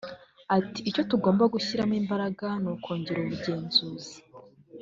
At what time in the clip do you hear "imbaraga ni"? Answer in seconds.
2.01-2.67